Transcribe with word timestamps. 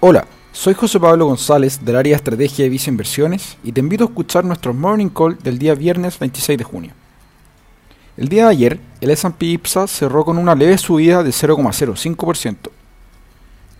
Hola, 0.00 0.28
soy 0.52 0.74
José 0.74 1.00
Pablo 1.00 1.26
González 1.26 1.84
del 1.84 1.96
área 1.96 2.12
de 2.12 2.18
estrategia 2.18 2.64
de 2.64 2.68
Visa 2.68 2.88
Inversiones 2.88 3.58
y 3.64 3.72
te 3.72 3.80
invito 3.80 4.04
a 4.04 4.06
escuchar 4.06 4.44
nuestro 4.44 4.72
Morning 4.72 5.08
Call 5.08 5.36
del 5.42 5.58
día 5.58 5.74
viernes 5.74 6.20
26 6.20 6.56
de 6.56 6.62
junio. 6.62 6.92
El 8.16 8.28
día 8.28 8.44
de 8.44 8.50
ayer, 8.50 8.80
el 9.00 9.10
S&P 9.10 9.46
IPSA 9.46 9.88
cerró 9.88 10.24
con 10.24 10.38
una 10.38 10.54
leve 10.54 10.78
subida 10.78 11.24
de 11.24 11.30
0,05%. 11.30 12.70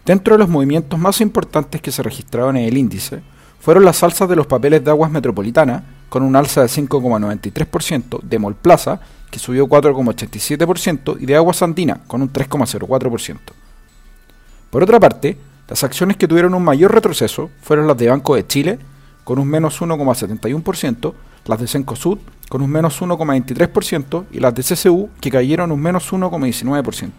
Dentro 0.05 0.35
de 0.35 0.39
los 0.41 0.49
movimientos 0.49 0.99
más 0.99 1.21
importantes 1.21 1.81
que 1.81 1.93
se 1.93 2.03
registraron 2.03 2.57
en 2.57 2.65
el 2.65 2.77
índice, 2.77 3.23
fueron 3.61 3.85
las 3.85 4.03
alzas 4.03 4.29
de 4.29 4.35
los 4.35 4.49
papeles 4.49 4.85
de 4.85 4.91
aguas 4.91 5.13
metropolitana, 5.13 5.85
con 6.09 6.25
un 6.25 6.35
alza 6.35 6.63
de 6.63 6.67
5,93%, 6.67 8.23
de 8.23 8.39
Molplaza, 8.41 9.01
que 9.31 9.39
subió 9.39 9.69
4,87%, 9.69 11.17
y 11.21 11.27
de 11.27 11.37
aguas 11.37 11.63
andina, 11.63 12.01
con 12.09 12.23
un 12.23 12.33
3,04%. 12.33 13.39
Por 14.69 14.83
otra 14.83 14.99
parte, 14.99 15.39
las 15.69 15.85
acciones 15.85 16.17
que 16.17 16.27
tuvieron 16.27 16.55
un 16.55 16.65
mayor 16.65 16.93
retroceso 16.93 17.51
fueron 17.63 17.87
las 17.87 17.97
de 17.99 18.09
Banco 18.09 18.35
de 18.35 18.47
Chile, 18.47 18.79
con 19.25 19.39
un 19.39 19.47
menos 19.47 19.81
1,71%, 19.81 21.13
las 21.45 21.61
de 21.61 21.67
Cencosud, 21.67 22.19
con 22.49 22.63
un 22.63 22.71
menos 22.71 23.01
1,23%, 23.03 24.25
y 24.33 24.41
las 24.41 24.55
de 24.55 24.63
CCU, 24.63 25.11
que 25.21 25.31
cayeron 25.31 25.71
un 25.71 25.81
menos 25.81 26.11
1,19%. 26.11 27.11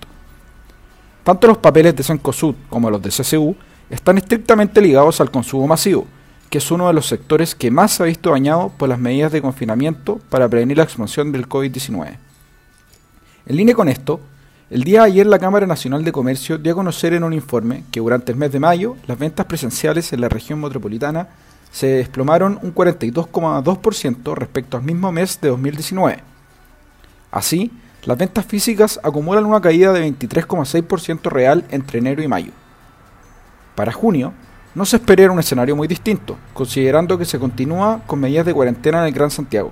Tanto 1.24 1.48
los 1.48 1.60
papeles 1.60 1.96
de 1.96 2.04
Cencosud 2.04 2.56
como 2.70 2.90
los 2.90 3.02
de 3.02 3.10
CCU 3.10 3.56
están 3.90 4.18
estrictamente 4.18 4.82
ligados 4.82 5.22
al 5.22 5.30
consumo 5.30 5.68
masivo, 5.68 6.08
que 6.50 6.58
es 6.58 6.72
uno 6.72 6.88
de 6.88 6.94
los 6.94 7.06
sectores 7.06 7.54
que 7.54 7.70
más 7.70 7.92
se 7.92 8.04
ha 8.04 8.08
visto 8.08 8.32
dañado 8.32 8.72
por 8.76 8.90
las 8.90 8.98
medidas 8.98 9.32
de 9.32 9.42
confinamiento 9.42 10.20
para 10.30 10.50
prevenir 10.50 10.78
la 10.78 10.84
expansión 10.84 11.32
del 11.32 11.48
COVID-19. 11.48 12.18
En 13.46 13.56
línea 13.56 13.76
con 13.76 13.90
esto, 13.90 14.20
el 14.70 14.84
día 14.84 15.02
de 15.02 15.08
ayer 15.08 15.26
la 15.26 15.40
Cámara 15.40 15.66
Nacional 15.66 16.04
de 16.04 16.12
Comercio 16.12 16.60
dio 16.60 16.74
a 16.74 16.76
conocer 16.76 17.14
en 17.14 17.24
un 17.24 17.34
informe 17.34 17.86
que 17.92 18.02
durante 18.02 18.32
el 18.32 18.38
mes 18.38 18.52
de 18.52 18.60
mayo 18.60 18.98
las 19.08 19.18
ventas 19.18 19.48
presenciales 19.48 20.14
en 20.14 20.22
la 20.22 20.30
región 20.30 20.62
metropolitana 20.62 21.30
se 21.72 21.88
desplomaron 21.88 22.60
un 22.62 22.76
42,2% 22.76 24.36
respecto 24.36 24.78
al 24.78 24.84
mismo 24.84 25.12
mes 25.12 25.42
de 25.42 25.50
2019. 25.50 26.20
Así, 27.32 27.72
las 28.04 28.18
ventas 28.18 28.46
físicas 28.46 29.00
acumulan 29.04 29.46
una 29.46 29.60
caída 29.60 29.92
de 29.92 30.08
23,6% 30.08 31.30
real 31.32 31.66
entre 31.72 31.98
enero 31.98 32.22
y 32.22 32.28
mayo. 32.28 32.52
Para 33.74 33.92
junio, 33.92 34.34
no 34.76 34.86
se 34.86 34.98
espera 34.98 35.32
un 35.32 35.40
escenario 35.40 35.76
muy 35.76 35.88
distinto, 35.88 36.38
considerando 36.54 37.18
que 37.18 37.26
se 37.26 37.40
continúa 37.40 38.02
con 38.06 38.20
medidas 38.20 38.46
de 38.46 38.54
cuarentena 38.54 39.00
en 39.00 39.08
el 39.08 39.14
Gran 39.14 39.32
Santiago. 39.32 39.72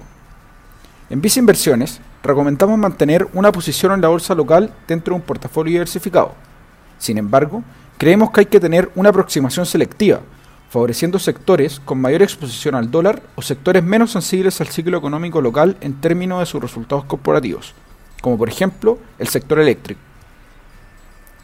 En 1.10 1.22
Visa 1.22 1.40
Inversiones, 1.40 2.02
recomendamos 2.24 2.78
mantener 2.78 3.28
una 3.34 3.52
posición 3.52 3.94
en 3.94 4.02
la 4.02 4.10
bolsa 4.10 4.36
local 4.36 4.74
dentro 4.88 5.14
de 5.14 5.20
un 5.20 5.26
portafolio 5.26 5.72
diversificado. 5.72 6.34
Sin 6.98 7.18
embargo, 7.18 7.64
creemos 7.98 8.32
que 8.32 8.42
hay 8.42 8.46
que 8.46 8.60
tener 8.60 8.92
una 8.96 9.10
aproximación 9.10 9.66
selectiva, 9.66 10.22
favoreciendo 10.70 11.20
sectores 11.20 11.80
con 11.80 12.02
mayor 12.02 12.22
exposición 12.22 12.76
al 12.76 12.92
dólar 12.92 13.22
o 13.36 13.42
sectores 13.42 13.84
menos 13.84 14.12
sensibles 14.12 14.60
al 14.60 14.68
ciclo 14.68 14.98
económico 14.98 15.42
local 15.42 15.78
en 15.82 16.02
términos 16.02 16.40
de 16.40 16.46
sus 16.46 16.62
resultados 16.62 17.06
corporativos, 17.06 17.74
como 18.22 18.38
por 18.38 18.50
ejemplo 18.50 18.98
el 19.20 19.28
sector 19.28 19.60
eléctrico. 19.60 20.02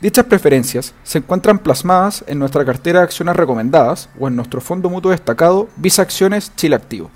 Dichas 0.01 0.25
preferencias 0.25 0.93
se 1.03 1.19
encuentran 1.19 1.59
plasmadas 1.59 2.25
en 2.27 2.37
nuestra 2.37 2.65
cartera 2.65 2.99
de 2.99 3.05
acciones 3.05 3.37
recomendadas 3.37 4.09
o 4.19 4.27
en 4.27 4.35
nuestro 4.35 4.59
fondo 4.59 4.89
mutuo 4.89 5.11
destacado 5.11 5.69
Visa 5.77 6.01
Acciones 6.01 6.51
Chile 6.57 6.75
Activo. 6.75 7.09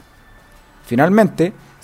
Finalmente, 0.85 1.51